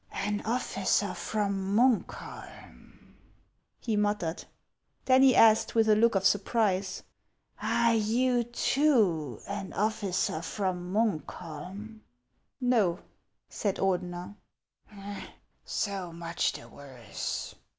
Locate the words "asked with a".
5.35-5.95